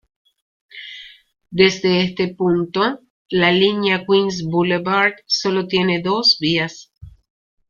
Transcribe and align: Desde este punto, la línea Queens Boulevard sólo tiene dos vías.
Desde 1.51 2.01
este 2.01 2.33
punto, 2.33 3.01
la 3.29 3.51
línea 3.51 4.03
Queens 4.03 4.43
Boulevard 4.49 5.13
sólo 5.27 5.67
tiene 5.67 6.01
dos 6.01 6.37
vías. 6.39 6.91